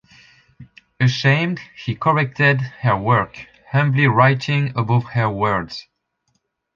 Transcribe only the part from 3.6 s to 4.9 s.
humbly writing